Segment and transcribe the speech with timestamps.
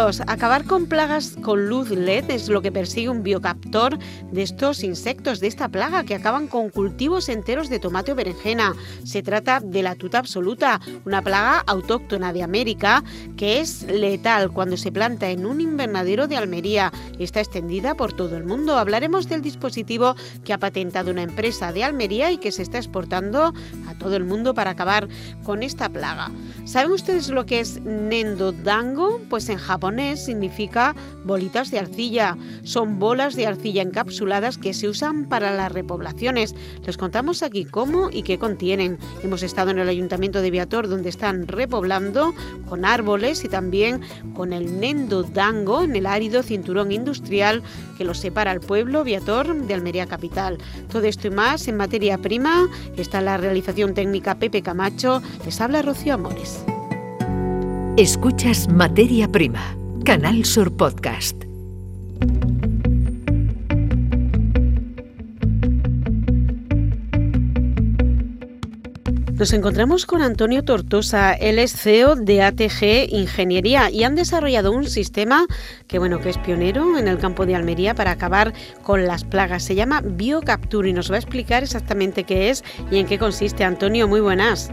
[0.00, 3.98] Acabar con plagas con luz LED es lo que persigue un biocaptor
[4.32, 8.74] de estos insectos, de esta plaga que acaban con cultivos enteros de tomate o berenjena.
[9.04, 13.04] Se trata de la tuta absoluta, una plaga autóctona de América
[13.36, 16.90] que es letal cuando se planta en un invernadero de Almería.
[17.18, 18.78] Está extendida por todo el mundo.
[18.78, 23.52] Hablaremos del dispositivo que ha patentado una empresa de Almería y que se está exportando
[23.86, 25.08] a todo el mundo para acabar
[25.42, 26.30] con esta plaga.
[26.64, 29.20] ¿Saben ustedes lo que es Nendodango?
[29.28, 30.94] Pues en Japón significa
[31.24, 32.36] bolitas de arcilla.
[32.62, 36.54] Son bolas de arcilla encapsuladas que se usan para las repoblaciones.
[36.84, 38.98] Les contamos aquí cómo y qué contienen.
[39.22, 42.32] Hemos estado en el ayuntamiento de Viator donde están repoblando
[42.68, 44.00] con árboles y también
[44.34, 47.62] con el Nendo Dango en el árido cinturón industrial
[47.98, 50.58] que lo separa al pueblo Viator de Almería Capital.
[50.90, 55.22] Todo esto y más en materia prima está la realización técnica Pepe Camacho.
[55.44, 56.64] Les habla Rocío Amores.
[57.96, 59.76] Escuchas Materia Prima,
[60.10, 61.44] Canal Sur Podcast.
[69.34, 74.86] Nos encontramos con Antonio Tortosa, él es CEO de ATG Ingeniería y han desarrollado un
[74.86, 75.46] sistema
[75.86, 79.62] que bueno, que es pionero en el campo de Almería para acabar con las plagas.
[79.62, 83.62] Se llama BioCapture y nos va a explicar exactamente qué es y en qué consiste.
[83.62, 84.72] Antonio, muy buenas.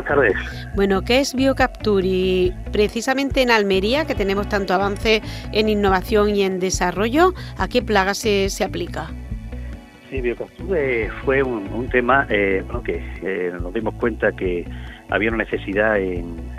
[0.00, 0.72] Buenas tardes.
[0.74, 2.06] Bueno, ¿qué es BioCapture?
[2.06, 5.20] Y precisamente en Almería, que tenemos tanto avance
[5.52, 9.10] en innovación y en desarrollo, ¿a qué plaga se, se aplica?
[10.08, 14.64] Sí, BioCapture fue un, tema eh, que eh, nos dimos cuenta que
[15.10, 16.50] había una necesidad en,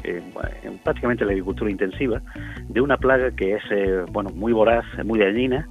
[0.83, 2.21] prácticamente la agricultura intensiva
[2.67, 5.67] de una plaga que es eh, bueno muy voraz, muy dañina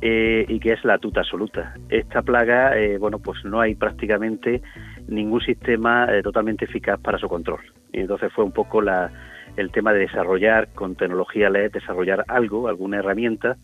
[0.00, 1.74] y que es la tuta absoluta.
[1.88, 4.62] Esta plaga, bueno, pues no hay prácticamente
[5.08, 7.60] ningún sistema eh, totalmente eficaz para su control.
[7.92, 9.10] Y entonces fue un poco la,
[9.56, 13.56] el tema de desarrollar con tecnología LED, desarrollar algo, alguna herramienta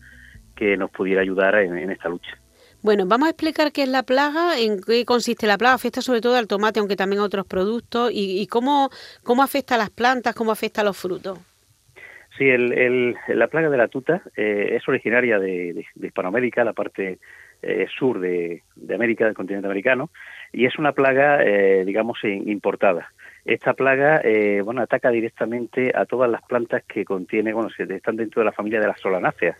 [0.55, 2.37] que nos pudiera ayudar en, esta lucha.
[2.81, 6.21] Bueno, vamos a explicar qué es la plaga, en qué consiste la plaga, afecta sobre
[6.21, 8.89] todo al tomate, aunque también a otros productos, y, cómo,
[9.23, 11.39] cómo afecta a las plantas, cómo afecta a los frutos.
[12.41, 17.19] Sí, el, la plaga de la tuta eh, es originaria de, Hispanoamérica, la parte
[17.61, 20.09] eh, sur de, de, América, del continente americano,
[20.51, 23.11] y es una plaga, eh, digamos, importada.
[23.45, 28.41] Esta plaga, eh, bueno, ataca directamente a todas las plantas que contiene, bueno, están dentro
[28.41, 29.55] de la familia de las solanáceas.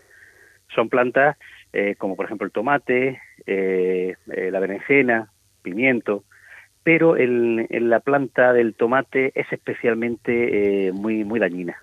[0.73, 1.37] Son plantas
[1.73, 5.29] eh, como, por ejemplo, el tomate, la berenjena,
[5.61, 6.23] pimiento,
[6.81, 11.77] pero en, la planta del tomate es especialmente muy, muy dañina,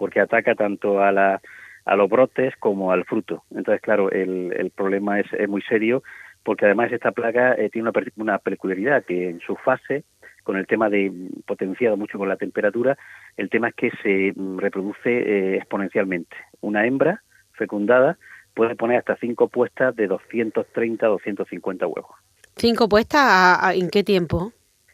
[0.00, 1.42] porque ataca tanto a la
[1.84, 3.44] a los brotes como al fruto.
[3.50, 6.02] Entonces, claro, el, el problema es, es muy serio
[6.42, 10.04] porque además esta plaga eh, tiene una, una peculiaridad que en su fase
[10.42, 11.12] con el tema de
[11.46, 12.96] potenciado mucho con la temperatura,
[13.36, 16.34] el tema es que se mm, reproduce eh, exponencialmente.
[16.60, 17.22] Una hembra
[17.52, 18.16] fecundada
[18.54, 22.16] puede poner hasta cinco puestas de 230 a 250 huevos.
[22.56, 24.52] ¿Cinco puestas en qué tiempo?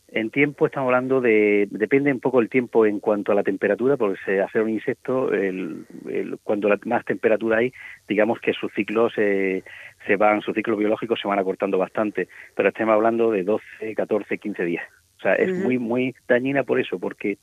[0.09, 3.97] En tiempo estamos hablando de, depende un poco el tiempo en cuanto a la temperatura,
[3.97, 5.85] porque se hace un insecto, el,
[6.45, 7.73] cuando la, más temperatura hay,
[8.07, 9.65] digamos que sus ciclos eh,
[10.07, 14.39] se van, sus ciclos biológicos se van acortando bastante, pero estamos hablando de 12, 14,
[14.39, 14.85] 15 días.
[15.19, 17.39] O sea, es muy, muy dañina por eso, porque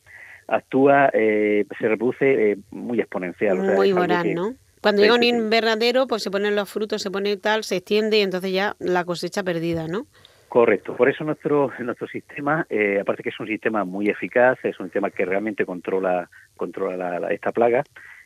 [0.47, 3.57] actúa, eh, se reproduce eh, muy exponencial.
[3.57, 4.53] Muy voraz, ¿no?
[4.81, 8.21] Cuando llega un invernadero, pues se ponen los frutos, se pone tal, se extiende y
[8.21, 10.07] entonces ya la cosecha perdida, ¿no?
[10.53, 10.95] Correcto.
[10.95, 14.85] Por eso nuestro nuestro sistema, eh, aparte que es un sistema muy eficaz, es un
[14.85, 17.81] sistema que realmente controla controla esta plaga,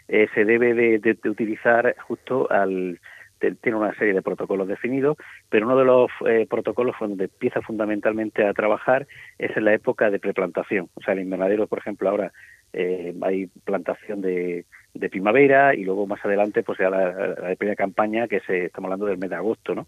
[0.09, 2.99] eh, se debe de, utilizar justo al
[3.39, 5.15] tiene una serie de protocolos definidos,
[5.47, 9.07] pero uno de los eh, protocolos donde empieza fundamentalmente a trabajar
[9.37, 10.89] es en la época de preplantación.
[10.95, 12.33] O sea, el invernadero, por ejemplo, ahora
[12.73, 18.27] hay plantación de, de, primavera y luego más adelante pues ya la, la, primera campaña
[18.27, 19.87] que se estamos hablando del mes de agosto, ¿no?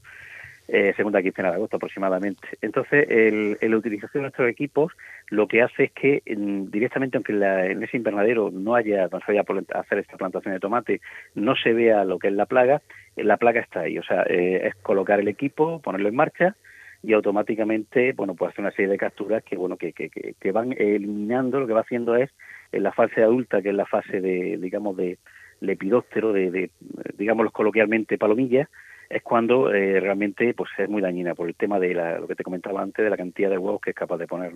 [0.71, 2.47] Eh, segunda quincena de agosto aproximadamente.
[2.61, 4.93] Entonces, el, la utilización de nuestros equipos
[5.29, 9.43] lo que hace es que directamente, aunque en ese invernadero no haya, no se vaya
[9.73, 11.01] a hacer esta plantación de tomate,
[11.35, 12.81] no se vea lo que es la plaga,
[13.15, 13.97] eh, la plaga está ahí.
[13.97, 16.55] O sea, eh, es colocar el equipo, ponerlo en marcha
[17.01, 20.73] y automáticamente, bueno, pues hacer una serie de capturas que, bueno, que, que, que van
[20.77, 22.29] eliminando, lo que va haciendo es
[22.71, 25.17] en la fase adulta, que es la fase de, digamos, de
[25.61, 26.69] lepidóptero, de, de
[27.17, 28.69] digámoslo coloquialmente, palomillas,
[29.09, 32.43] es cuando eh, realmente pues es muy dañina por el tema de lo que te
[32.43, 34.53] comentaba antes de la cantidad de huevos que es capaz de poner.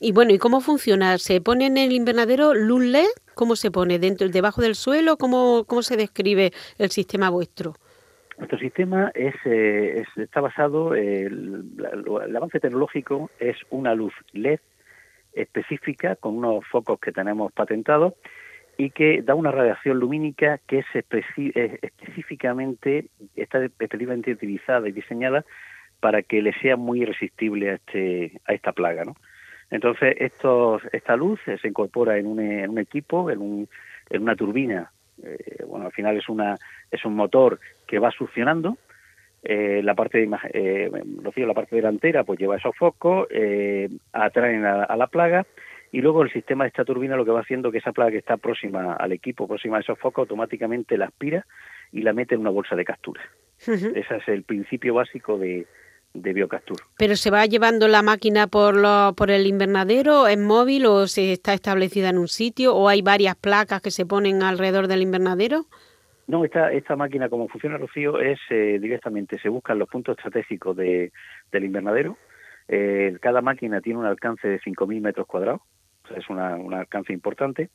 [0.00, 1.16] Y bueno, ¿y cómo funciona?
[1.18, 3.98] ¿Se pone en el invernadero luz LED cómo se pone?
[3.98, 5.16] ¿Dentro, debajo del suelo?
[5.16, 7.74] ¿Cómo, cómo se describe el sistema vuestro?
[8.36, 14.60] Nuestro sistema es, eh, está basado, el, el, avance tecnológico es una luz LED
[15.32, 18.14] específica con unos focos que tenemos patentados
[18.76, 23.06] y que da una radiación lumínica que es específicamente,
[23.36, 25.44] está específicamente utilizada y diseñada
[26.00, 29.04] para que le sea muy irresistible a, este, a esta plaga.
[29.04, 29.16] ¿no?
[29.70, 33.68] Entonces, estos, esta luz se incorpora en un, en un equipo, en, un,
[34.08, 34.90] en una turbina.
[35.22, 36.56] Eh, bueno, al final es, una,
[36.90, 38.78] es un motor que va succionando.
[39.42, 40.90] Eh, la parte de, eh,
[41.36, 45.46] la parte delantera pues lleva esos focos, eh, atraen a, la plaga
[45.92, 48.18] y luego el sistema de esta turbina lo que va haciendo que esa plaga que
[48.18, 51.46] está próxima al equipo, próxima a esos focos, automáticamente la aspira
[51.92, 53.22] y la mete en una bolsa de captura.
[53.58, 55.66] Ese es el principio básico de,
[56.14, 56.84] de biocaptura.
[56.96, 61.32] ¿Pero se va llevando la máquina por, lo, por el invernadero, en móvil o se
[61.32, 65.66] está establecida en un sitio o hay varias placas que se ponen alrededor del invernadero?
[66.28, 70.76] No, esta, esta máquina, como funciona Rocío, es eh, directamente, se buscan los puntos estratégicos
[70.76, 71.12] de,
[71.50, 72.16] del invernadero.
[72.68, 75.60] Eh, cada máquina tiene un alcance de 5.000 metros cuadrados
[76.16, 77.70] es una, un alcance importante.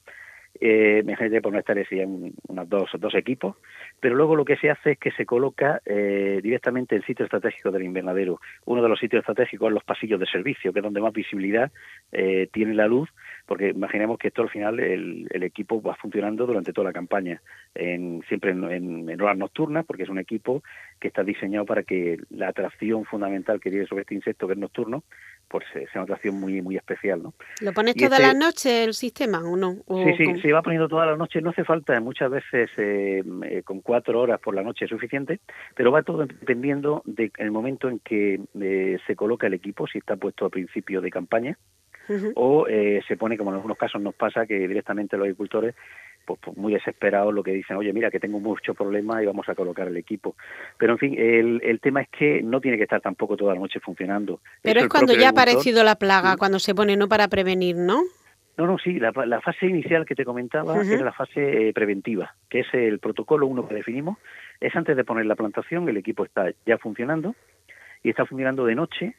[0.61, 3.57] Eh, imagínate por no estar en unos dos, dos equipos,
[3.99, 7.25] pero luego lo que se hace es que se coloca eh, directamente en el sitio
[7.25, 8.39] estratégico del invernadero.
[8.65, 11.71] Uno de los sitios estratégicos es los pasillos de servicio, que es donde más visibilidad
[12.11, 13.09] eh, tiene la luz,
[13.45, 17.41] porque imaginemos que esto al final el, equipo va funcionando durante toda la campaña,
[17.75, 20.63] en, siempre en, en, horas nocturnas, porque es un equipo
[20.99, 24.59] que está diseñado para que la atracción fundamental que tiene sobre este insecto, que es
[24.59, 25.03] nocturno,
[25.47, 27.21] pues sea una atracción muy muy especial.
[27.23, 27.33] ¿no?
[27.61, 29.75] ¿Lo pones toda la este noche el sistema o no?
[29.87, 33.63] sí, sí, se va poniendo toda la noche, no hace falta, muchas veces eh, eh,
[33.63, 35.39] con cuatro horas por la noche es suficiente,
[35.75, 40.15] pero va todo dependiendo del momento en que eh, se coloca el equipo, si está
[40.15, 41.57] puesto a principio de campaña,
[42.35, 45.73] o se pone, como en algunos casos nos pasa, que directamente los agricultores
[46.25, 49.47] pues, pues, muy desesperados lo que dicen, oye, mira que tengo mucho problema y vamos
[49.47, 50.35] a colocar el equipo.
[50.77, 53.59] Pero en fin, el, el tema es que no tiene que estar tampoco toda la
[53.59, 54.39] noche funcionando.
[54.61, 58.01] Pero es cuando ya ha aparecido la plaga, cuando se pone, no para prevenir, ¿no?
[58.57, 59.11] No, no, sí, la,
[59.41, 63.67] fase inicial que te comentaba es la fase eh, preventiva, que es el protocolo uno
[63.67, 64.17] que definimos.
[64.61, 67.35] Es antes de poner la plantación, el equipo está ya funcionando
[68.01, 69.15] y está funcionando de noche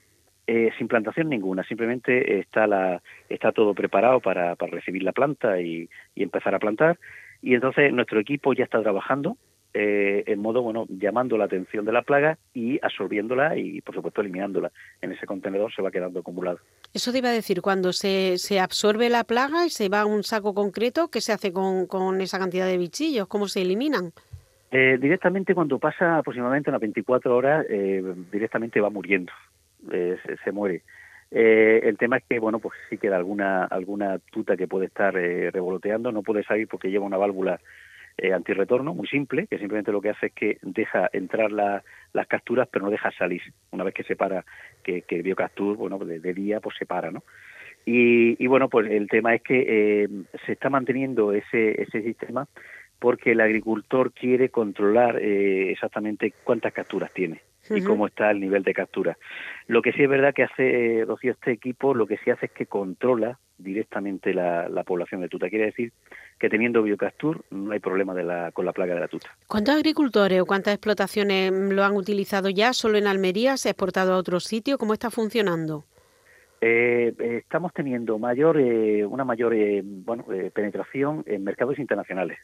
[0.49, 5.61] eh, sin plantación ninguna, simplemente está, la, está todo preparado para, para recibir la planta
[5.61, 6.99] y, empezar a plantar.
[7.43, 9.37] Y entonces nuestro equipo ya está trabajando
[9.75, 14.21] eh, en modo, bueno, llamando la atención de la plaga y absorbiéndola y, por supuesto,
[14.21, 14.71] eliminándola.
[15.03, 16.61] En ese contenedor se va quedando acumulado.
[16.95, 20.07] Eso te iba a decir, cuando se, se absorbe la plaga y se va a
[20.07, 23.27] un saco concreto, ¿qué se hace con, con esa cantidad de bichillos?
[23.27, 24.13] ¿Cómo se eliminan?
[24.71, 27.67] Eh, directamente cuando pasa aproximadamente unas 24 horas,
[28.31, 29.33] directamente va muriendo.
[29.91, 30.83] Eh, se, muere.
[31.31, 35.17] Eh, el tema es que, bueno, pues sí queda alguna, alguna tuta que puede estar
[35.17, 37.61] eh, revoloteando, no puede salir porque lleva una válvula
[38.19, 42.69] eh, antirretorno muy simple, que simplemente lo que hace es que deja entrar las capturas,
[42.71, 43.43] pero no deja salir.
[43.73, 44.45] Una vez que se para,
[44.83, 47.23] que, que biocapture, bueno, de, día, pues se para, ¿no?
[47.85, 50.09] Y, y, bueno, pues el tema es que
[50.45, 52.49] se está manteniendo ese, ese sistema
[52.99, 58.75] porque el agricultor quiere controlar exactamente cuántas capturas tiene y cómo está el nivel de
[58.75, 59.17] captura.
[59.67, 62.53] Lo que sí es verdad que hace, Rocío, este equipo, lo que sí hace es
[62.53, 65.49] que controla directamente la, población de tuta.
[65.49, 65.93] Quiere decir
[66.39, 69.31] que teniendo biocapture no hay problema de la, con la plaga de la tuta.
[69.47, 72.73] ¿Cuántos agricultores o cuántas explotaciones lo han utilizado ya?
[72.73, 73.57] ¿Solo en Almería?
[73.57, 74.79] ¿Se ha exportado a otro sitio?
[74.79, 75.85] ¿Cómo está funcionando?
[76.61, 82.39] Eh, estamos teniendo mayor, eh, una mayor eh, bueno, penetración en mercados internacionales.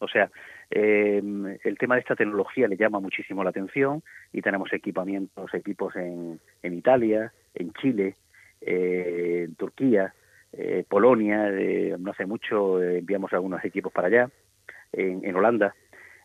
[0.00, 0.30] O sea,
[0.70, 1.22] eh,
[1.64, 4.02] el tema de esta tecnología le llama muchísimo la atención
[4.32, 8.14] y tenemos equipamientos, equipos en, en Italia, en Chile,
[8.60, 10.14] eh, en Turquía,
[10.52, 11.50] eh, Polonia,
[11.98, 14.30] no hace mucho enviamos algunos equipos para allá,
[14.92, 15.74] en, en Holanda.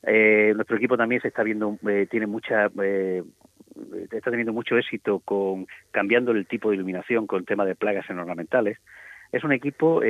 [0.03, 1.77] nuestro equipo también se está viendo,
[2.09, 2.69] tiene mucha
[4.11, 8.09] está teniendo mucho éxito con cambiando el tipo de iluminación con el tema de plagas
[8.09, 8.77] en ornamentales.
[9.31, 10.01] Es un equipo,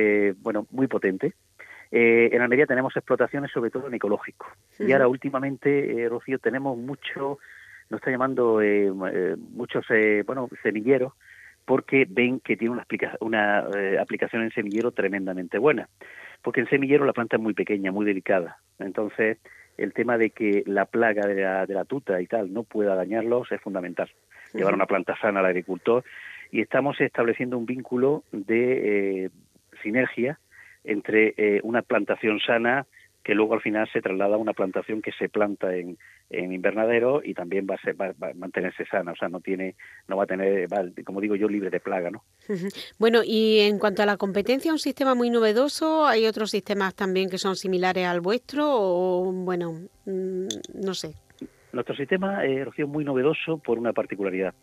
[0.42, 1.32] bueno, muy potente,
[1.90, 4.46] eh, en Almería tenemos explotaciones sobre todo en ecológico.
[4.78, 7.38] Y ahora últimamente, eh, Rocío, tenemos mucho,
[7.90, 9.86] nos está llamando eh, eh muchos
[10.26, 11.12] bueno semilleros
[11.64, 12.86] porque ven que tiene una,
[13.20, 15.88] una aplicación en semillero tremendamente buena.
[16.42, 18.58] Porque en semillero la planta es muy pequeña, muy delicada.
[18.78, 19.38] Entonces,
[19.78, 22.94] el tema de que la plaga de la, de la tuta y tal no pueda
[22.94, 24.10] dañarlos es fundamental.
[24.52, 26.04] Llevar una planta sana al agricultor
[26.50, 29.30] y estamos estableciendo un vínculo de
[29.82, 30.38] sinergia
[30.84, 32.86] entre eh, una plantación sana
[33.24, 35.96] que luego al final se traslada a una plantación que se planta en,
[36.28, 39.76] en invernadero y también va a, ser, va, a mantenerse sana, o sea, no tiene,
[40.08, 40.68] no va a tener,
[41.04, 42.22] como digo yo, libre de plaga, ¿no?
[42.98, 47.30] Bueno, y en cuanto a la competencia, un sistema muy novedoso, ¿hay otros sistemas también
[47.30, 49.72] que son similares al vuestro o, bueno,
[50.04, 50.46] mm,
[50.84, 51.14] no sé?
[51.72, 54.54] Nuestro sistema, eh, es muy novedoso por una particularidad.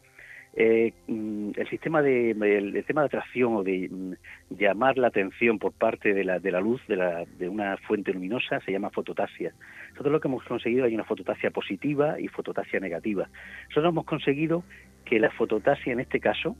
[0.53, 4.13] Eh, mm, el sistema de el, tema de atracción o de mm,
[4.57, 8.11] llamar la atención por parte de la, de la luz de, la, de una fuente
[8.13, 9.53] luminosa se llama fototasia.
[9.91, 13.29] Nosotros lo que hemos conseguido hay una fototasia positiva y fototasia negativa.
[13.69, 14.63] Nosotros hemos conseguido
[15.05, 16.57] que la fototasia en este caso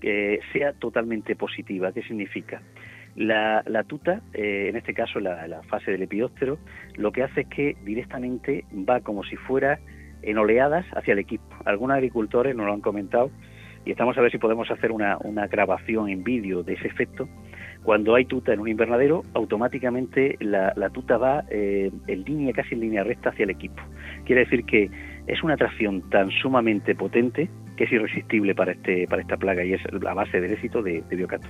[0.00, 1.92] eh, sea totalmente positiva.
[1.92, 2.62] ¿Qué significa?
[3.16, 6.58] La, la tuta, eh, en este caso la, fase del epidóptero,
[6.96, 9.78] lo que hace es que directamente va como si fuera
[10.22, 11.44] en oleadas hacia el equipo.
[11.64, 13.30] Algunos agricultores nos lo han comentado
[13.84, 17.28] y estamos a ver si podemos hacer una, una grabación en vídeo de ese efecto.
[17.84, 22.80] Cuando hay tuta en un invernadero, automáticamente la, tuta va eh, en línea, casi en
[22.80, 23.80] línea recta hacia el equipo.
[24.24, 24.90] Quiere decir que
[25.28, 29.74] es una atracción tan sumamente potente que es irresistible para, este, para esta plaga y
[29.74, 31.46] es la base del éxito de, de Biocato.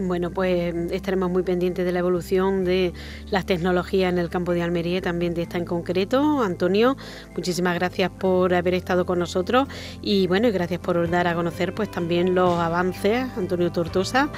[0.00, 2.92] Bueno, pues estaremos muy pendientes de la evolución de
[3.30, 6.40] las tecnologías en el campo de Almería, también de esta en concreto.
[6.40, 6.96] Antonio,
[7.34, 9.66] muchísimas gracias por haber estado con nosotros
[10.00, 14.30] y bueno, y gracias por dar a conocer pues también los avances, Antonio Tortosa,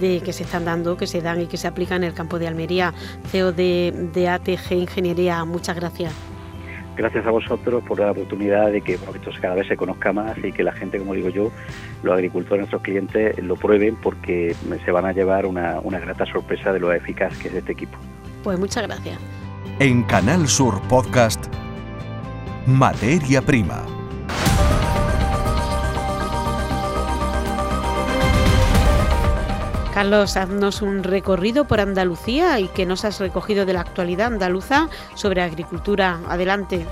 [0.00, 2.40] de que se están dando, que se dan y que se aplican en el campo
[2.40, 2.92] de Almería,
[3.30, 5.44] CEO de, de ATG Ingeniería.
[5.44, 6.33] Muchas gracias
[6.96, 10.52] gracias a vosotros por la oportunidad de que esto cada vez se conozca más y
[10.52, 11.50] que la gente, como digo yo,
[12.02, 16.72] los agricultores, nuestros clientes, lo prueben porque se van a llevar una, una grata sorpresa
[16.72, 17.98] de lo eficaz que es este equipo.
[18.42, 19.18] Pues muchas gracias.
[19.78, 21.46] En Canal Sur Podcast,
[22.66, 23.82] Materia Prima
[29.94, 34.88] Carlos, haznos un recorrido por Andalucía y que nos has recogido de la actualidad andaluza
[35.14, 36.20] sobre agricultura.
[36.28, 36.84] Adelante.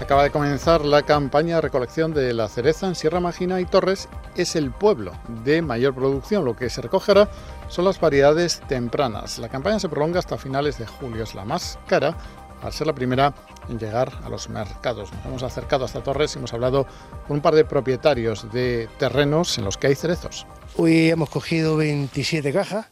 [0.00, 4.08] Acaba de comenzar la campaña de recolección de la cereza en Sierra Magina y Torres.
[4.34, 5.12] Es el pueblo
[5.44, 6.46] de mayor producción.
[6.46, 7.28] Lo que se recogerá
[7.68, 9.38] son las variedades tempranas.
[9.38, 11.24] La campaña se prolonga hasta finales de julio.
[11.24, 12.16] Es la más cara
[12.62, 13.34] al ser la primera
[13.68, 15.12] en llegar a los mercados.
[15.12, 16.86] Nos hemos acercado hasta Torres y hemos hablado
[17.28, 20.46] con un par de propietarios de terrenos en los que hay cerezos.
[20.78, 22.86] Hoy hemos cogido 27 cajas,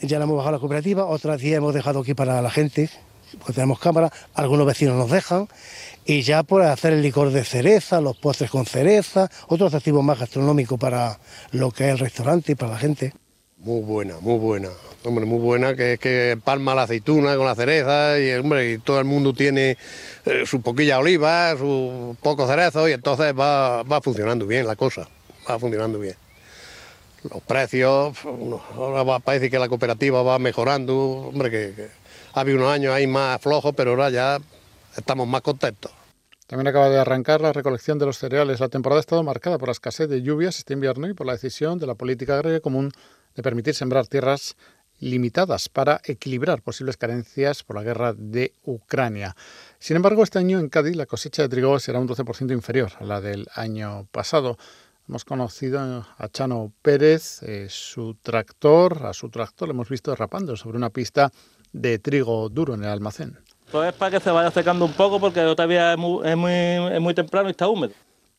[0.00, 2.90] ya la hemos bajado a la cooperativa, otras 10 hemos dejado aquí para la gente,
[3.38, 5.46] porque tenemos cámara, algunos vecinos nos dejan,
[6.04, 10.18] y ya por hacer el licor de cereza, los postres con cereza, otros atractivos más
[10.18, 11.20] gastronómicos para
[11.52, 13.14] lo que es el restaurante y para la gente.
[13.58, 14.70] Muy buena, muy buena,
[15.04, 18.78] hombre, muy buena, que es que palma la aceituna con la cereza y, hombre, y
[18.78, 19.78] todo el mundo tiene
[20.26, 25.06] eh, su poquilla oliva, su poco cerezo y entonces va, va funcionando bien la cosa,
[25.48, 26.16] va funcionando bien
[27.30, 28.16] los precios,
[28.74, 31.88] ahora parece que la cooperativa va mejorando, hombre, que,
[32.34, 34.38] ha habido unos años ahí más flojos, pero ahora ya
[34.96, 35.92] estamos más contentos.
[36.46, 38.60] También acaba de arrancar la recolección de los cereales.
[38.60, 41.32] La temporada ha estado marcada por la escasez de lluvias este invierno y por la
[41.32, 42.90] decisión de la política agraria común
[43.34, 44.56] de permitir sembrar tierras
[44.98, 49.34] limitadas para equilibrar posibles carencias por la guerra de Ucrania.
[49.78, 53.04] Sin embargo, este año en Cádiz la cosecha de trigo será un 12% inferior a
[53.04, 54.58] la del año pasado.
[55.12, 60.56] Hemos conocido a Chano Pérez, eh, su tractor, a su tractor lo hemos visto derrapando
[60.56, 61.30] sobre una pista
[61.70, 63.38] de trigo duro en el almacén.
[63.70, 66.52] Pues es para que se vaya secando un poco porque todavía es muy, es muy,
[66.94, 67.92] es muy temprano y está húmedo.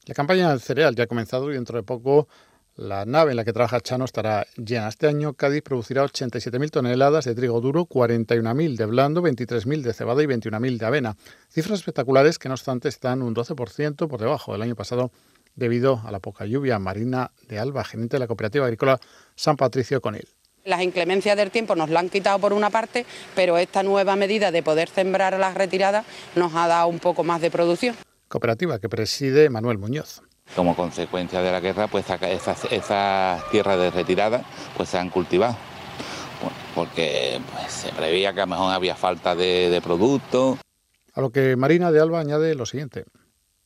[0.07, 2.27] La campaña del cereal ya ha comenzado y dentro de poco
[2.75, 4.87] la nave en la que trabaja Chano estará llena.
[4.87, 10.23] Este año Cádiz producirá 87.000 toneladas de trigo duro, 41.000 de blando, 23.000 de cebada
[10.23, 11.15] y 21.000 de avena.
[11.49, 15.11] Cifras espectaculares que no obstante están un 12% por debajo del año pasado
[15.55, 16.79] debido a la poca lluvia.
[16.79, 18.99] Marina de Alba, gerente de la Cooperativa Agrícola
[19.35, 20.27] San Patricio Conil.
[20.65, 23.05] Las inclemencias del tiempo nos la han quitado por una parte,
[23.35, 26.05] pero esta nueva medida de poder sembrar a las retiradas
[26.35, 27.95] nos ha dado un poco más de producción.
[28.29, 30.21] Cooperativa que preside Manuel Muñoz.
[30.55, 34.43] Como consecuencia de la guerra, pues esas, tierras de retirada
[34.77, 35.57] pues se han cultivado,
[36.75, 40.59] porque pues, se preveía que a lo mejor había falta de, de productos.
[41.13, 43.05] A lo que Marina de Alba añade lo siguiente.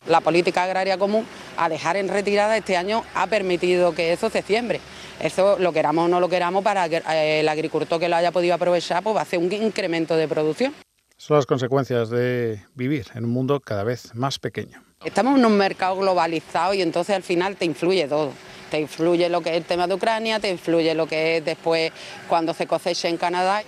[0.05, 1.25] La política agraria común,
[1.57, 4.79] a dejar en retirada este año, ha permitido que eso se siembre.
[5.19, 8.31] Eso lo queramos o no lo queramos, para que eh, el agricultor que lo haya
[8.31, 10.73] podido aprovechar, pues va a hacer un incremento de producción.
[11.17, 14.83] Son las consecuencias de vivir en un mundo cada vez más pequeño.
[15.03, 18.31] Estamos en un mercado globalizado y entonces al final te influye todo.
[18.69, 21.91] Te influye lo que es el tema de Ucrania, te influye lo que es después
[22.27, 23.63] cuando se cosecha en Canadá.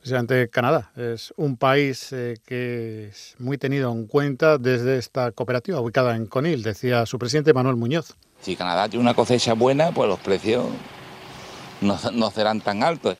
[0.00, 5.78] Precisamente Canadá es un país eh, que es muy tenido en cuenta desde esta cooperativa
[5.78, 8.16] ubicada en Conil, decía su presidente Manuel Muñoz.
[8.40, 10.64] Si Canadá tiene una cosecha buena, pues los precios
[11.82, 13.18] no, no serán tan altos.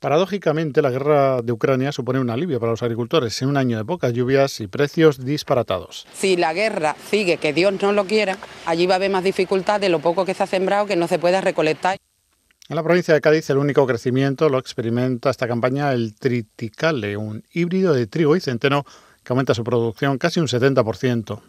[0.00, 3.84] Paradójicamente, la guerra de Ucrania supone un alivio para los agricultores en un año de
[3.84, 6.06] pocas lluvias y precios disparatados.
[6.12, 9.80] Si la guerra sigue, que Dios no lo quiera, allí va a haber más dificultad
[9.80, 11.96] de lo poco que se ha sembrado que no se pueda recolectar.
[12.72, 17.44] En la provincia de Cádiz el único crecimiento lo experimenta esta campaña el triticale, un
[17.52, 18.86] híbrido de trigo y centeno
[19.22, 21.42] que aumenta su producción casi un 70%.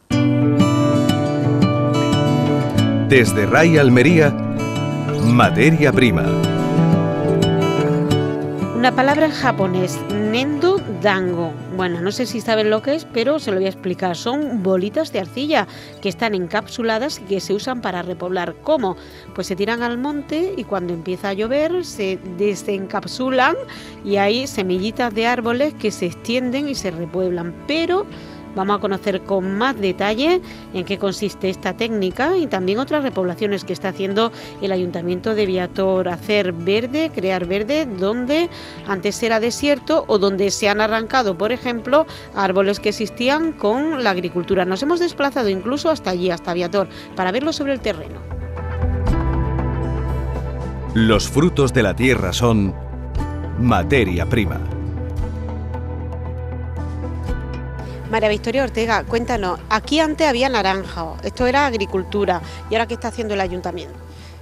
[3.08, 4.32] Desde Ray Almería,
[5.26, 6.26] materia prima.
[8.76, 10.73] Una palabra en japonés, nendo
[11.04, 11.54] dango.
[11.76, 14.16] Bueno, no sé si saben lo que es, pero se lo voy a explicar.
[14.16, 15.68] Son bolitas de arcilla
[16.02, 18.56] que están encapsuladas y que se usan para repoblar.
[18.64, 18.96] ¿Cómo?
[19.36, 23.56] Pues se tiran al monte y cuando empieza a llover se desencapsulan
[24.04, 27.54] y hay semillitas de árboles que se extienden y se repueblan.
[27.68, 28.08] Pero
[28.56, 30.42] Vamos a conocer con más detalle
[30.74, 34.32] en qué consiste esta técnica y también otras repoblaciones que está haciendo
[34.62, 38.50] el Ayuntamiento de Viator, hacer verde, crear verde donde
[38.88, 42.06] antes era desierto o donde se han arrancado, por ejemplo,
[42.36, 44.66] árboles que existían con la agricultura.
[44.66, 48.20] Nos hemos desplazado incluso hasta allí, hasta Viator, para verlo sobre el terreno.
[50.94, 52.76] Los frutos de la tierra son
[53.60, 54.60] materia prima.
[58.14, 63.08] María Victoria Ortega, cuéntanos, aquí antes había naranja, esto era agricultura, ¿y ahora qué está
[63.08, 63.96] haciendo el ayuntamiento?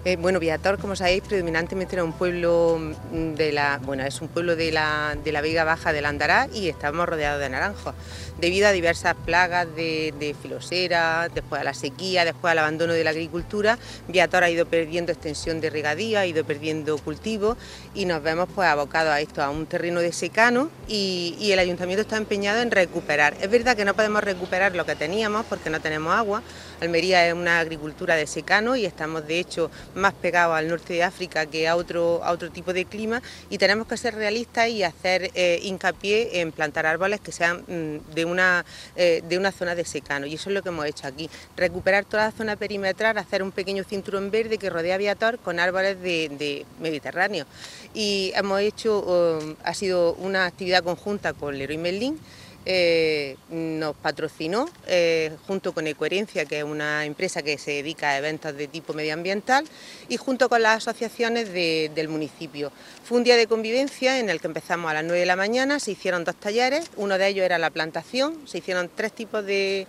[0.04, 4.30] Eh, bueno, Viator, como sabéis, predominantemente era un pueblo mm, de la, bueno, es un
[4.30, 7.94] pueblo de la, de la Vega Baja del Andará y estamos rodeados de naranjos.
[8.40, 13.12] Debido a diversas plagas de, filosera, después a la sequía, después al abandono de la
[13.12, 13.78] agricultura,
[14.08, 17.56] Viator ha ido perdiendo extensión de regadío, ha ido perdiendo cultivo
[17.94, 21.60] y nos vemos pues abocados a esto, a un terreno de secano y, y el
[21.60, 23.36] ayuntamiento está empeñado en recuperar.
[23.40, 26.42] Es verdad que no podemos recuperar lo que teníamos porque no tenemos agua.
[26.82, 31.04] Almería es una agricultura de secano y estamos de hecho más pegados al norte de
[31.04, 34.84] África que a otro, a otro tipo de clima y tenemos que ser realistas y
[34.84, 39.76] hacer eh, hincapié en plantar árboles que sean mm, de, una, eh, de una zona
[39.76, 43.18] de secano y eso es lo que hemos hecho aquí, recuperar toda la zona perimetral,
[43.18, 47.46] hacer un pequeño cinturón verde que rodea Viator con árboles de, de Mediterráneo.
[47.94, 52.18] Y hemos hecho, um, ha sido una actividad conjunta con Leroy Merlin,
[52.66, 58.18] eh, nos patrocinó eh, junto con Ecoherencia, que es una empresa que se dedica a
[58.18, 59.66] eventos de tipo medioambiental,
[60.10, 62.72] y junto con las asociaciones del municipio.
[63.04, 65.80] Fue un día de convivencia en el que empezamos a las 9 de la mañana,
[65.80, 69.88] se hicieron dos talleres, uno de ellos era la plantación, se hicieron tres tipos de,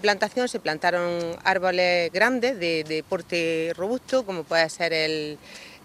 [0.00, 5.38] plantación, se plantaron árboles grandes de porte robusto, como puede ser el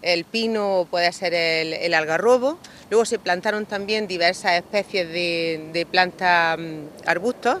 [0.06, 2.58] el pino puede ser el, algarrobo.
[2.90, 7.58] Luego se plantaron también diversas especies de, plantas mm, arbustos,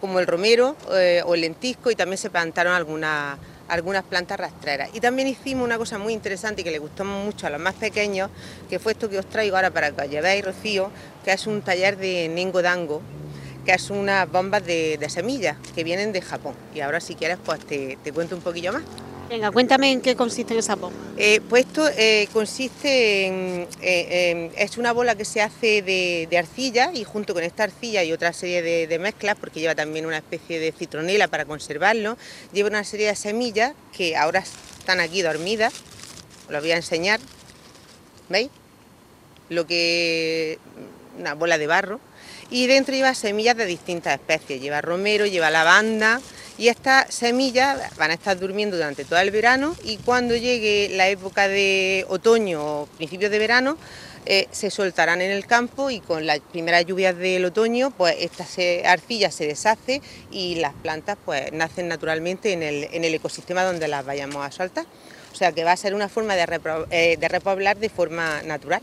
[0.00, 4.90] como el romero eh, o el lentisco, y también se plantaron algunas, algunas plantas rastreras.
[4.94, 8.30] Y también hicimos una cosa muy interesante que le gustó mucho a los más pequeños,
[8.70, 10.92] que fue esto que os traigo ahora para que os llevéis, Rocío,
[11.24, 13.02] que es un taller de Nengo Dango,
[13.64, 16.54] que es unas bombas de, semillas que vienen de Japón.
[16.76, 18.84] Y ahora si quieres pues te cuento un poquillo más.
[19.28, 20.96] Venga, cuéntame en qué consiste esa bomba.
[21.18, 23.68] Eh, pues esto eh, consiste en,
[24.56, 28.32] es una bola que se hace de, arcilla y junto con esta arcilla y otra
[28.32, 32.16] serie de, mezclas, porque lleva también una especie de citronela para conservarlo,
[32.54, 34.42] lleva una serie de semillas que ahora
[34.78, 35.74] están aquí dormidas,
[36.46, 37.20] os las voy a enseñar,
[38.30, 38.48] ¿veis?
[39.50, 40.58] Lo que
[41.18, 42.00] una bola de barro.
[42.50, 46.20] Y dentro lleva semillas de distintas especies, lleva romero, lleva lavanda,
[46.58, 51.08] y estas semillas van a estar durmiendo durante todo el verano y cuando llegue la
[51.08, 53.78] época de otoño o principios de verano
[54.26, 58.44] eh, se soltarán en el campo y con las primeras lluvias del otoño pues esta
[58.90, 63.88] arcilla se deshace y las plantas pues nacen naturalmente en el, en el ecosistema donde
[63.88, 64.84] las vayamos a soltar.
[65.32, 68.82] O sea que va a ser una forma de, eh, de repoblar de forma natural.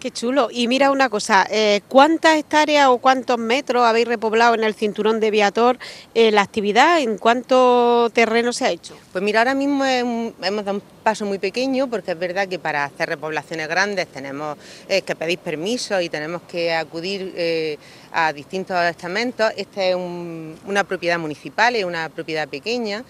[0.00, 0.48] Qué chulo.
[0.50, 5.20] Y mira una cosa, eh, ¿cuántas hectáreas o cuántos metros habéis repoblado en el cinturón
[5.20, 5.78] de Viator
[6.14, 7.00] eh, la actividad?
[7.00, 8.96] ¿En cuánto terreno se ha hecho?
[9.12, 12.84] Pues mira, ahora mismo hemos dado un paso muy pequeño porque es verdad que para
[12.84, 14.56] hacer repoblaciones grandes tenemos
[14.88, 17.78] eh, que pedir permiso y tenemos que acudir
[18.12, 19.52] a distintos estamentos.
[19.54, 23.04] Esta es una propiedad municipal, es una propiedad pequeña.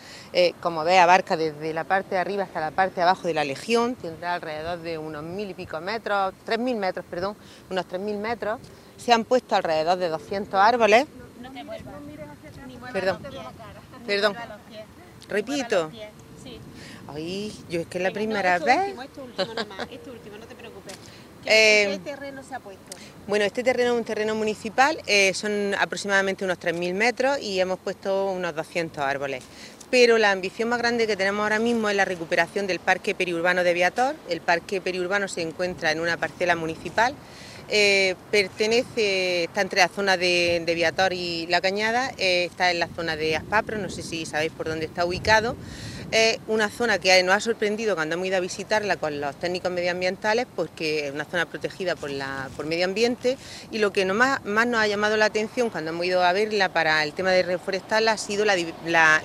[0.61, 3.45] Como ve, abarca desde la parte de arriba hasta la parte de abajo de la
[3.45, 7.37] Legión, tendrá alrededor de unos mil y pico metros, tres mil metros, perdón,
[7.71, 8.59] unos tres mil metros.
[8.97, 11.07] Se han puesto alrededor de 200 árboles.
[11.41, 11.95] No, te vuelvas.
[12.93, 13.19] Perdón.
[14.07, 14.35] Perdón.
[15.29, 15.91] Repito.
[17.09, 18.97] Ay, yo es que es la primera vez.
[18.97, 20.95] Último, último nomás, último, no te preocupes.
[21.45, 22.97] ¿Qué, eh, terreno se ha puesto?
[23.27, 27.79] Bueno, este terreno es un terreno municipal, eh, son aproximadamente unos 3.000 metros y hemos
[27.79, 29.43] puesto unos 200 árboles.
[29.91, 33.65] Pero la ambición más grande que tenemos ahora mismo es la recuperación del parque periurbano
[33.65, 34.15] de Viator.
[34.29, 37.15] El parque periurbano se encuentra en una parcela municipal
[37.73, 42.89] eh, pertenece, está entre la zona de, Viator y La Cañada, eh, está en la
[42.89, 45.57] zona de Aspapro, no sé si sabéis por dónde está ubicado.
[46.13, 49.71] Es una zona que nos ha sorprendido cuando hemos ido a visitarla con los técnicos
[49.71, 53.39] medioambientales, porque es una zona protegida por, la, por medio ambiente
[53.71, 56.69] y lo que más, más, nos ha llamado la atención cuando hemos ido a verla
[56.71, 58.57] para el tema de reforestarla ha sido la,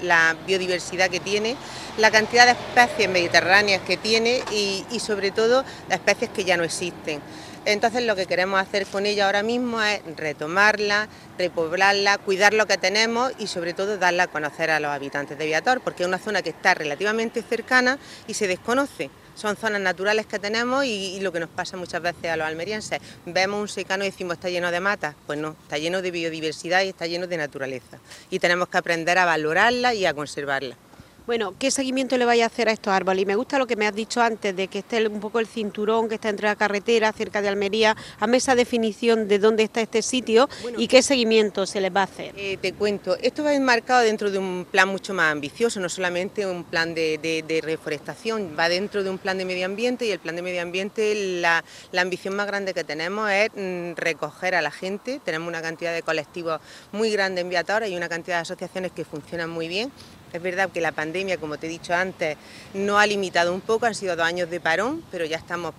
[0.03, 1.55] la, biodiversidad que tiene,
[1.97, 6.55] la cantidad de especies mediterráneas que tiene y, y sobre todo las especies que ya
[6.55, 7.19] no existen.
[7.65, 12.77] Entonces lo que queremos hacer con ella ahora mismo es retomarla, repoblarla, cuidar lo que
[12.77, 16.19] tenemos y sobre todo darla a conocer a los habitantes de Viator, porque es una
[16.19, 17.97] zona que está relativamente cercana
[18.27, 19.09] y se desconoce.
[19.33, 22.99] Son zonas naturales que tenemos y, lo que nos pasa muchas veces a los almerienses.
[23.25, 25.15] Vemos un secano y decimos está lleno de matas.
[25.25, 27.99] Pues no, está lleno de biodiversidad y está lleno de naturaleza.
[28.29, 30.77] Y tenemos que aprender a valorarla y a conservarla.
[31.25, 33.23] Bueno, ¿qué seguimiento le vais a hacer a estos árboles?
[33.23, 35.47] Y me gusta lo que me has dicho antes, de que esté un poco el
[35.47, 37.95] cinturón que está entre la carretera, cerca de Almería.
[38.19, 42.03] Hazme esa definición de dónde está este sitio y qué seguimiento se les va a
[42.03, 42.35] hacer.
[42.37, 46.45] Eh, te cuento, esto va enmarcado dentro de un plan mucho más ambicioso, no solamente
[46.45, 50.35] un plan de, reforestación, va dentro de un plan de medio ambiente y el plan
[50.35, 51.63] de medio ambiente, la,
[51.97, 55.19] ambición más grande que tenemos es mm, recoger a la gente.
[55.25, 56.61] Tenemos una cantidad de colectivos
[56.91, 59.91] muy grande en Viator y una cantidad de asociaciones que funcionan muy bien
[60.35, 62.37] es verdad que la pandemia, como te he dicho antes,
[62.73, 65.73] no ha limitado un poco, han sido dos años de parón, pero ya estamos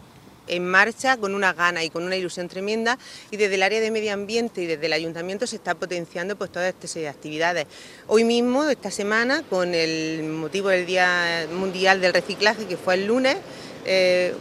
[0.48, 2.98] en marcha con una gana y con una ilusión tremenda
[3.30, 6.50] y desde el área de medio ambiente y desde el ayuntamiento se está potenciando pues
[6.50, 7.66] todas estas actividades.
[8.06, 13.06] Hoy mismo, esta semana, con el motivo del Día Mundial del Reciclaje, que fue el
[13.06, 13.36] lunes,
[13.84, 14.34] eh,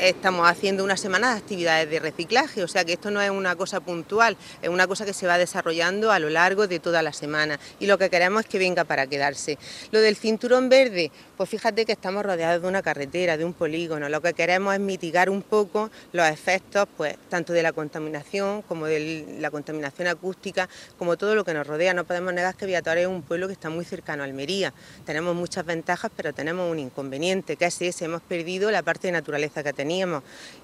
[0.00, 3.54] estamos haciendo una semana de actividades de reciclaje, o sea que esto no es una
[3.54, 7.12] cosa puntual, es una cosa que se va desarrollando a lo largo de toda la
[7.12, 9.58] semana y lo que queremos es que venga para quedarse.
[9.90, 14.08] Lo del cinturón verde, pues fíjate que estamos rodeados de una carretera, de un polígono,
[14.08, 18.86] lo que queremos es mitigar un poco los efectos pues tanto de la contaminación como
[18.86, 21.92] de la contaminación acústica, como todo lo que nos rodea.
[21.92, 24.72] No podemos negar que Viator es un pueblo que está muy cercano a Almería.
[25.04, 29.12] Tenemos muchas ventajas, pero tenemos un inconveniente, que es ese, hemos perdido la parte de
[29.12, 29.89] naturaleza que tenemos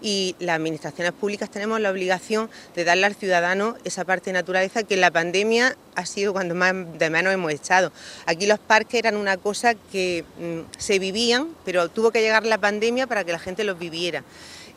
[0.01, 4.83] Y las administraciones públicas tenemos la obligación de darle al ciudadano esa parte de naturaleza
[4.83, 7.93] que en la pandemia ha sido cuando más de menos hemos echado.
[8.27, 12.59] Aquí los parques eran una cosa que mm, se vivían, pero tuvo que llegar la
[12.59, 14.23] pandemia para que la gente los viviera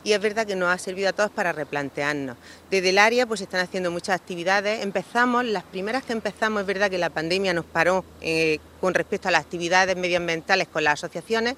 [0.02, 2.36] y es verdad que nos ha servido a todos para replantearnos.
[2.70, 4.82] Desde el área pues están haciendo muchas actividades.
[4.82, 9.28] Empezamos, las primeras que empezamos es verdad que la pandemia nos paró eh, con respecto
[9.28, 11.56] a las actividades medioambientales con las asociaciones,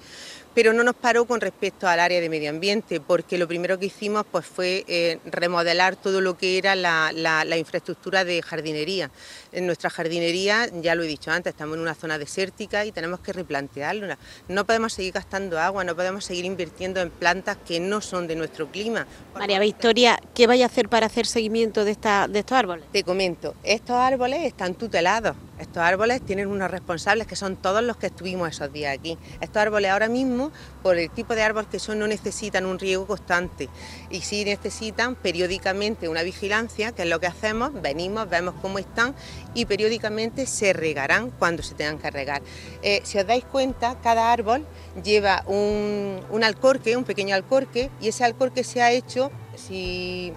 [0.53, 3.87] pero no nos paró con respecto al área de medio ambiente, porque lo primero que
[3.87, 9.09] hicimos pues, fue eh, remodelar todo lo que era la, infraestructura de jardinería.
[9.51, 13.19] En nuestra jardinería, ya lo he dicho antes, estamos en una zona desértica y tenemos
[13.19, 14.15] que replantearlo.
[14.47, 18.35] No podemos seguir gastando agua, no podemos seguir invirtiendo en plantas que no son de
[18.35, 19.07] nuestro clima.
[19.35, 22.85] María Victoria, ¿qué vaya a hacer para hacer seguimiento de, esta, de estos árboles?
[22.91, 25.35] Te comento, estos árboles están tutelados.
[25.59, 29.17] Estos árboles tienen unos responsables que son todos los que estuvimos esos días aquí.
[29.39, 33.05] Estos árboles ahora mismo, por el tipo de árboles que son, no necesitan un riego
[33.05, 33.69] constante
[34.09, 39.15] y sí necesitan periódicamente una vigilancia, que es lo que hacemos, venimos, vemos cómo están
[39.53, 42.41] y periódicamente se regarán cuando se tengan que regar.
[42.81, 44.65] Eh, si os dais cuenta, cada árbol
[45.03, 50.33] lleva un, un alcorque, un pequeño alcorque, y ese alcorque se ha hecho, si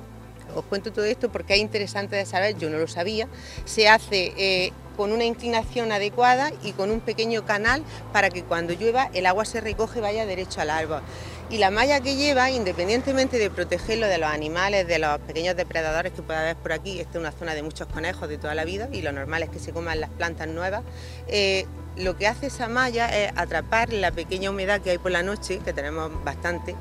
[0.54, 3.28] os cuento todo esto porque es interesante de saber, yo no lo sabía,
[3.64, 7.82] se hace eh, con una inclinación adecuada y con un pequeño canal
[8.12, 11.02] para que cuando llueva el agua se recoge y vaya derecho al árbol.
[11.48, 16.12] Y la malla que lleva, independientemente de protegerlo de los animales, de los pequeños depredadores
[16.12, 18.64] que pueda haber por aquí, esta es una zona de muchos conejos de toda la
[18.64, 20.82] vida y lo normal es que se coman las plantas nuevas,
[21.28, 25.22] eh, lo que hace esa malla es atrapar la pequeña humedad que hay por la
[25.22, 26.74] noche, que tenemos bastante,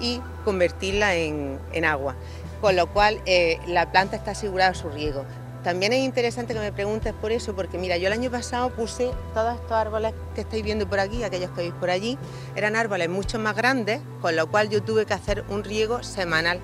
[0.00, 2.14] y convertirla en, agua.
[2.60, 5.24] Con lo cual eh, la planta está asegurada su riego.
[5.62, 9.10] También es interesante que me preguntes por eso, porque mira, yo el año pasado puse
[9.34, 12.16] todos estos árboles que estáis viendo por aquí, aquellos que veis por allí,
[12.54, 16.60] eran árboles mucho más grandes, con lo cual yo tuve que hacer un riego semanal.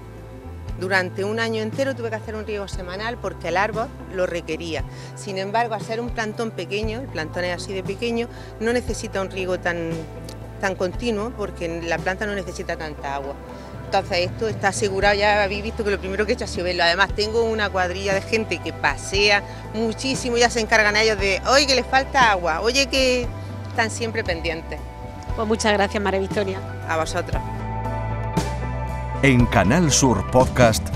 [0.79, 4.85] Durante un año entero tuve que hacer un riego semanal porque el árbol lo requería.
[5.17, 8.29] Sin embargo, al ser un plantón pequeño, el plantón es así de pequeño,
[8.61, 9.91] no necesita un riego tan,
[10.61, 13.35] tan continuo porque la planta no necesita tanta agua.
[13.97, 16.65] Entonces esto está asegurado, ya habéis visto que lo primero que he hecho ha sido
[16.65, 16.83] verlo.
[16.83, 21.65] Además tengo una cuadrilla de gente que pasea muchísimo, ya se encargan ellos de, oye
[21.69, 23.29] que les falta agua, oye que
[23.69, 24.81] están siempre pendientes.
[25.37, 26.59] Pues muchas gracias María Victoria.
[26.89, 27.41] A vosotros.
[29.23, 30.89] En Canal Sur Podcast,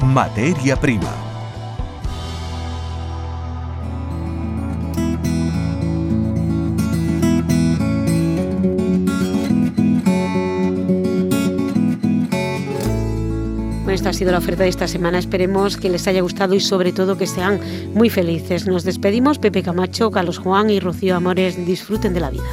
[0.00, 1.25] Materia Prima.
[14.06, 15.18] Esta ha sido la oferta de esta semana.
[15.18, 17.58] Esperemos que les haya gustado y sobre todo que sean
[17.92, 18.64] muy felices.
[18.68, 19.40] Nos despedimos.
[19.40, 21.66] Pepe Camacho, Carlos Juan y Rocío Amores.
[21.66, 22.44] Disfruten de la vida.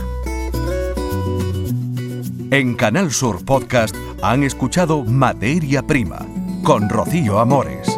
[2.49, 6.25] En Canal Sur Podcast han escuchado Materia Prima
[6.63, 7.92] con Rocío Amores.